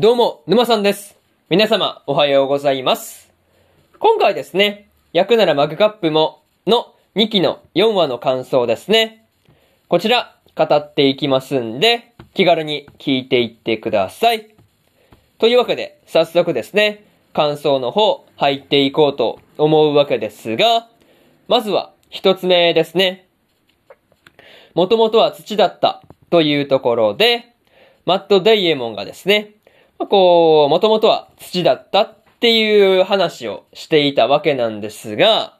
[0.00, 1.16] どうも、沼さんです。
[1.50, 3.32] 皆様、おはようございます。
[3.98, 9.26] 今回ですね、焼くならマグカップもの2期の4話の感想ですね。
[9.88, 14.54] こちら、語っていきますんで、気軽に聞いていってください。
[15.38, 17.02] というわけで、早速ですね、
[17.32, 20.86] 感想の方、入っていこうと思うわけですが、
[21.48, 23.26] まずは、一つ目ですね。
[24.74, 27.46] もともとは土だったというところで、
[28.06, 29.54] マット・デイエモンがですね、
[30.06, 35.58] こう、もともとは土だったっていう話をしていたわけなんですが、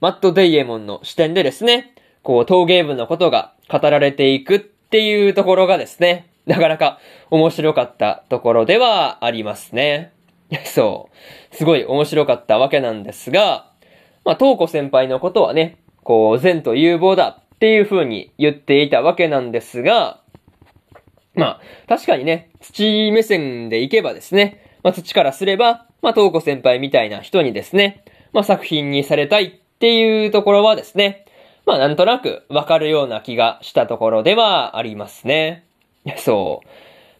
[0.00, 6.98] マット・デイエモンの視点でですね、こう、陶芸部のことが語られていくっていうところがですね、なかなか
[7.30, 10.12] 面白かったところではありますね。
[10.64, 11.10] そ
[11.52, 11.56] う。
[11.56, 13.66] すごい面白かったわけなんですが、
[14.24, 20.20] まあ、東子先輩のことはね、こう、善と有望だっていう風に言っていたわけなんですが、
[21.36, 31.26] まあ、確かにね、土目線でいけばですね、まあ土からすれば、まあ東子先輩みたいな人にですね、まあ作品にされたいっていうところはですね、
[31.66, 35.66] まあなんとなくわかるような気がしたところではありますね。
[36.16, 36.68] そう。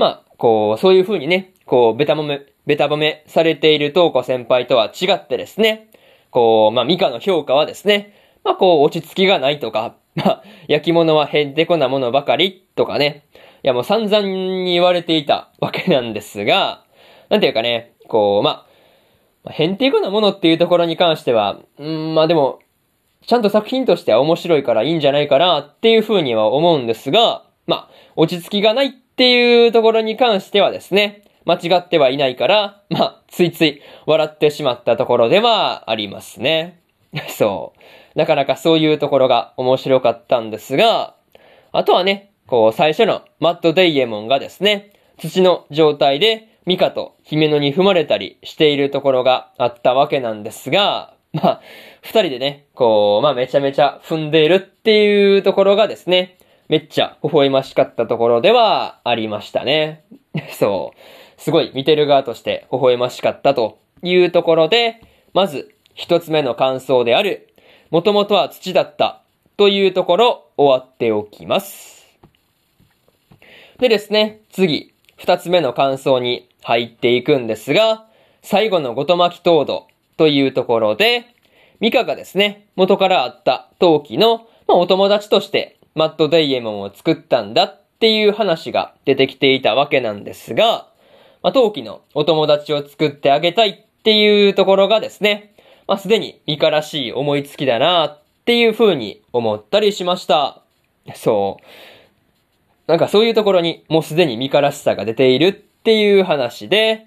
[0.00, 5.90] まあ、こう、そういう風にね、こう、ベタ褒め、ベタ褒めされている東子先輩とは違ってですね、
[6.30, 13.24] こう、まあ、ミカの評価はですね、まあ、こう、落ち着きがないとか、まあ、焼き物はへんてこなものばかりとかね、
[13.62, 16.84] いやもう散々に言われていたわけなんですが、
[17.28, 18.66] なんていうかね、こう、ま
[19.44, 22.60] あ、へんてこなものっていうところに関しては、うん、まあでも、
[23.26, 36.80] ちゃんと作品としては面白いからいいんじゃないかなっていうふうには思うんですが、まあ、落ち着きがないっていうところに関してはですね、間違ってはいないから、まあ、ついつい笑ってしまったところではありますね。
[37.28, 38.18] そう。
[38.18, 41.14] なかなかそういうところが面白かったんですが、
[41.72, 51.60] あとはね、こう、最初のマット・デイエモンがですね、土の状態でミカと姫野に踏まれたりしているところがあったわけなんですが、まあ、
[52.02, 56.38] 二人でね、こう、まあめちゃめちゃ踏んでいるっていうところがですね、
[56.68, 60.02] めっちゃ微笑ましかったところではありましたね。
[60.50, 61.40] そう。
[61.40, 64.96] すごい見てる側として微笑ましかったというところで、
[65.34, 67.48] まず一つ目の感想である、
[67.90, 69.22] もともとは土だった
[69.56, 71.99] というところ終わっておきます。
[73.80, 78.04] でですね、次、二つ目の感想に入っていくんですが、
[78.42, 79.86] 最後のごとまき糖度
[80.18, 81.24] というところで、
[81.80, 90.86] ミカがですね、元からあった陶器の、まあ、お友達としてマット・デイエモンを作ったんだっていう話が出てきていたわけなんですが、
[91.42, 95.54] まあ、陶器のお友達を作ってあげたいっていうところがですね、
[95.88, 100.60] まあ、すでにミカらしい思いつきだなっていう風に思ったりしました。
[101.14, 101.99] そう。
[102.90, 107.06] なんかそういうところにもうすでにミカらしさが出ているっていう話で、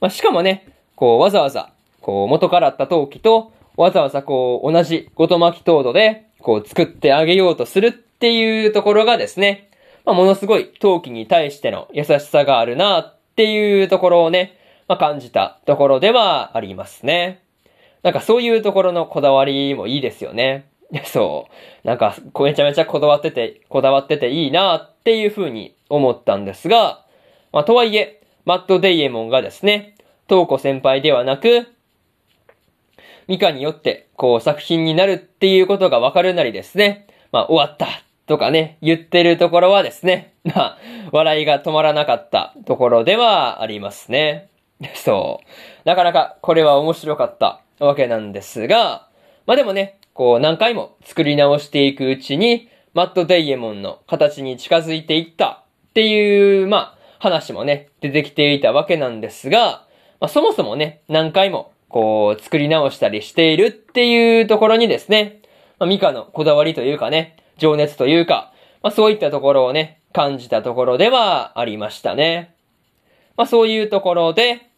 [0.00, 1.72] まあ、しかもね、こうわざわざ、
[2.02, 9.70] こう元からあった陶器と、わざわざこう同じごと巻き糖度で、こう作ってあげようとするっていうところがですね、
[10.04, 17.42] まあ、ものすごい陶器に対しての優しさがあるなっていうところをね、まあ、感じたところではありますね。
[18.02, 20.66] なんかそういうところのこだわりもいいですよね。
[21.04, 21.48] そ
[21.84, 21.86] う。
[21.86, 27.04] なんか、めちゃめちゃこだわってて、こだわってていいなっていう風に思ったんですが、
[27.52, 29.96] まあ、とはいえ、マット・デイエモンがですね、
[30.28, 31.66] 東子先輩ではなく、
[33.26, 37.88] ミカによって、こう作品になるっていうことがわかるなりですね、まあ、終わった
[38.26, 40.78] とかね、言ってるところはですね、 まあ、
[41.12, 44.48] 笑いが止まらなかったところではありますね。
[44.94, 45.88] そう。
[45.88, 49.08] なかなかこれは面白かったわけなんですが、
[49.46, 59.86] まあでもね、こう何回も作り直していくうちに、マット・デイエモンの形に近づいていったっていう、まあ、話もね、出てきていたわけなんですが、
[60.18, 65.42] まあそもそもね、何回もこう作り直したりしているっていうところにですね、
[65.78, 72.54] まあ、ミカのこだわりというかね、情熱というか、まあそういったところをね、感じたところではありましたね。
[73.36, 74.70] まあそういうところで、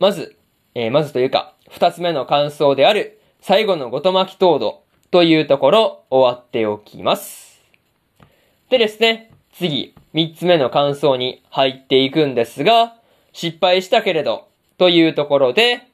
[0.00, 0.34] まず、
[0.74, 7.60] えーまずというか、二つ目の感想である、最後のごと巻き糖度というところ、終わっておきます。
[8.70, 12.94] でですね、次、三つ目の感想に入っていくんですが、
[13.34, 14.48] 失敗したけれど、
[14.78, 15.86] というところで、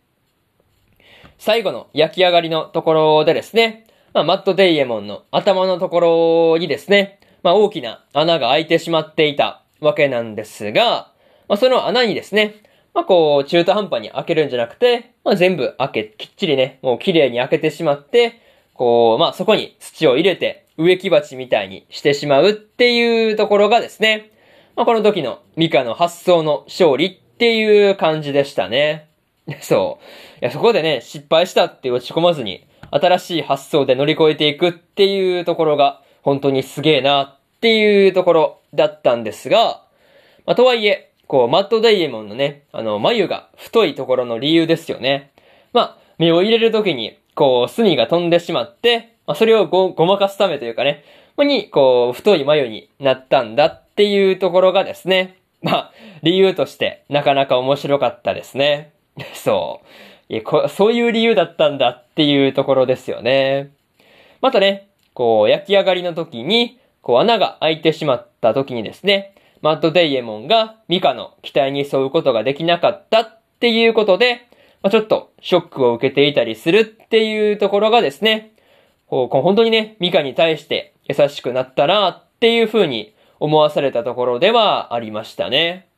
[1.39, 11.11] 最後の焼き上がりのところでですね、まあ、マット・デイエモンの頭のところにですね、まあ、大きな穴が開いてしまっていたわけなんですが、
[11.49, 12.63] まあ、その穴にですね、
[12.95, 18.41] まあ、こう、中途半端に開けるんじゃなくて、まあ、全部開け、きっちりね、もう綺麗に開けてしまって、
[18.75, 24.31] こう、まあ、そこに土を入れて、植木鉢みたいにしてしまうっていうところがですね、
[24.77, 29.09] まあ、この時のミカの発想の勝利っていう感じでしたね。
[29.61, 30.39] そう。
[30.41, 39.83] いや、そこでね、失敗したって落ち込まずに、新しい発想で乗り越えていくっていうところが、本当にすげえなっていうところだったんですが、
[40.47, 45.31] まあ、とはいえ、こう、マットダイエモンのね、あの、眉が太いところの理由ですよね。
[45.73, 51.05] まあ、目を入れるときに、こう、隅が飛んでしまって、まあ、それをご、ごまかすためというかね、
[51.37, 55.93] まあ、に、こう、太い眉になったんだっていうところがですね、まあ、
[56.25, 58.91] 理由としてなかなか面白かったですね。
[59.33, 59.83] そ
[60.29, 60.35] う。
[60.35, 63.71] いこそういう理由だったんだっていうところですよね。
[64.41, 74.49] またね、こう、焼き上がりの時に、こう、穴が開いてしまった時にですね、マット・デイエモンがミカの期待に沿うことができなかったっていうことで、
[74.83, 78.53] まあ、ちょっとショックを受けていたりするっていうところがですね、
[79.07, 85.89] こう本当にね、ミカに対して優しくなったなっていう風に思わされたところではありましたね。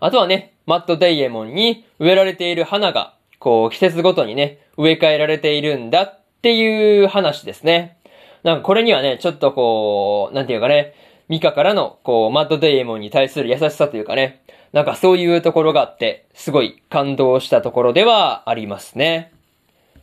[0.00, 7.96] あとはね、マット・デイエモンに植えられている花が、こう、季節ごとにね、植え替えられているんだっていう話ですね。
[8.42, 10.94] なんかこれにはね、ちょっとこう、なんていうかね、
[11.28, 14.42] ミカからの、こう、マッド・デイエモンに対する優しさというかね、
[14.72, 19.32] なんかそういうところがあって、すごい感動したところではありますね。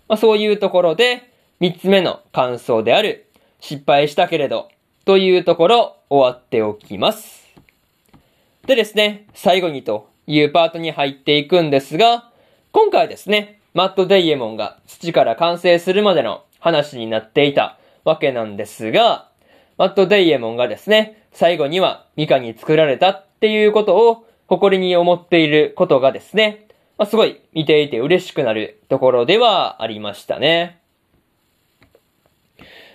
[0.07, 3.27] まあそういうところで、三つ目の感想である、
[3.59, 4.69] 失敗したけれど、
[5.05, 7.55] というところ、終わっておきます。
[8.67, 12.29] でですね、最後にというパートに入っていくんですが、
[12.71, 19.29] 今回ですね、マット・デイエモンが土から完成するまでの話になっていたわけなんですが、
[19.77, 26.67] マット・デイエモンがですね、最後にはミカに作られたっていうことを誇りに思っていることがですね、
[26.97, 30.79] まあ、すごい見ていて嬉しくなるところではありましたね。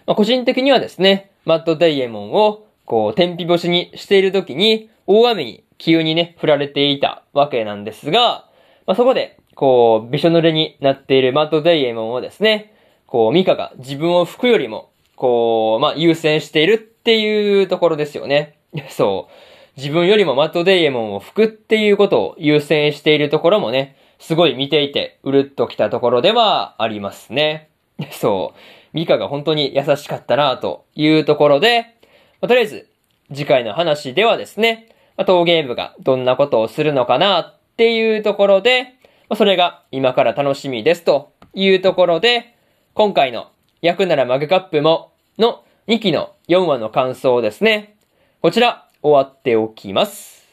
[0.07, 8.47] まあ、個人的にはですね、マット・デイエモンを、こう、天日干しにしている時に、大雨に急にね、降られていたわけなんですが、
[8.87, 12.73] まあ、そこで、こう、びしょ濡れになっているマット・デイエモンをですね、
[13.07, 18.59] こう、ミカが自分を拭くよりも、こう、まあ、優先しているっていうところですよね。
[18.89, 19.33] そう。
[19.77, 27.69] 自分よりもマット・デイエモンを拭くっていうことを優先しているところもね、すごい見ていて、うるっときたところではありますね。
[28.11, 28.59] そう。
[28.93, 31.95] ミカが本当に優しかったなというところで、
[32.41, 32.89] まあ、とりあえず、
[33.33, 34.87] 次回の話ではですね、
[35.17, 38.95] まあ、当ゲームがどんなことをするのかなっていうところで、
[39.29, 42.55] まあ、それが今から楽しみですというところで、
[42.95, 43.49] 今回の
[43.81, 47.95] 焼くならマグカップもの2期の4話の感想ですね。
[48.43, 50.49] こちら終わっておきます。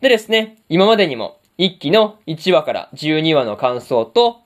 [0.00, 4.40] でですね、今までにも1期の1話から12話の感想と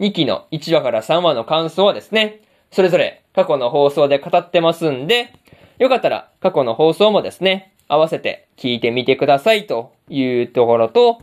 [0.00, 2.40] 2期の1話から3話の感想はですね、
[2.72, 5.32] それぞれ過去の放送で語ってますんで、
[5.78, 11.22] よかったら過去の放送もですね、合わせて聞いてみてくださいというところと、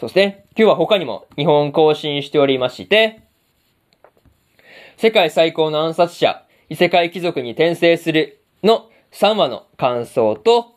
[0.00, 3.22] そして、今日は他にも日本更新しておりまして、
[5.00, 10.74] 世界最高の暗殺者、異世界貴族に転生するの3話の感想と、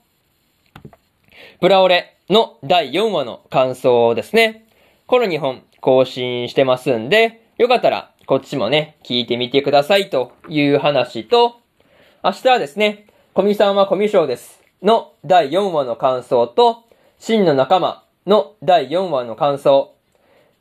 [1.60, 4.68] プラオレの第4話の感想ですね。
[5.08, 11.56] この2本更新してますんで、よかったらこっちもね、聞いてみてくださいという話と、
[12.24, 16.84] 明日はですね、コミさんはコミュ障ですの第4話の感想と、
[17.18, 19.96] 真の仲間の第4話の感想、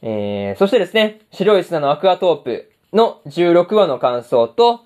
[0.01, 4.81] えー、そしてですね、白い砂のアクアトープの16話の感想と、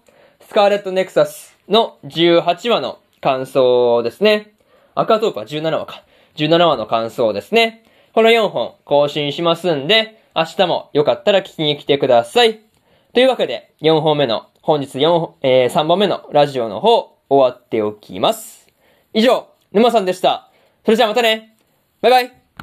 [0.47, 4.55] スカーレットネクサスの18話の感想ですね。
[4.95, 6.05] アクアトープは17話か。
[6.37, 7.85] 17話の感想ですね。
[8.13, 12.61] この4本更新しますんで、明日もよかったら聞きに来てください。
[13.13, 18.69] というわけで、4本目の、本日4、えー、3本目のラジオの方、終わっておきます。
[19.13, 20.51] 以上、沼さんでした。
[20.85, 21.57] それじゃあまたね
[22.03, 22.44] バイバイ